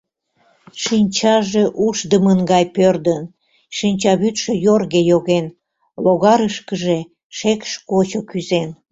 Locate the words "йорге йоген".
4.67-5.45